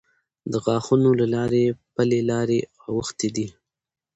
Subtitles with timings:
[0.51, 1.63] د غاښو له لارې
[1.95, 2.59] پلې لارې
[2.93, 3.47] اوښتې دي.